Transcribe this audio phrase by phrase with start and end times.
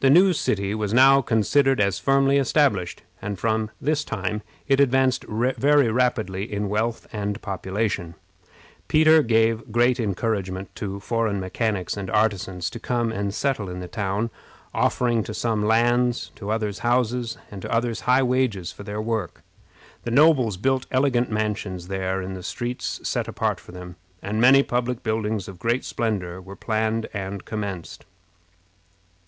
[0.00, 5.22] The new city was now considered as firmly established, and from this time it advanced
[5.28, 8.16] very rapidly in wealth and population.
[8.88, 13.86] Peter gave great encouragement to foreign mechanics and artisans to come and settle in the
[13.86, 14.30] town,
[14.74, 19.44] offering to some lands, to others houses, and to others high wages for their work.
[20.02, 24.64] The nobles built elegant mansions there in the streets set apart for them, and many
[24.64, 28.04] public buildings of great splendor were planned and commenced.